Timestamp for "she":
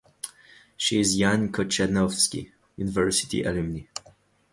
0.77-0.99